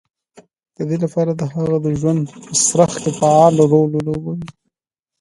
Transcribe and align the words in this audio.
د 0.75 0.79
دې 0.89 0.97
لپاره 1.03 1.31
چې 1.33 1.37
د 1.39 1.41
هغوی 1.53 1.79
د 1.85 1.87
ژوند 1.99 2.21
په 2.49 2.55
څرخ 2.67 2.91
کې 3.03 3.11
فعال 3.19 3.55
رول 3.71 3.89
ولوبوي 3.93 4.39